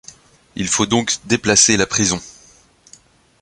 [0.55, 2.19] Il faut donc déplacer la prison.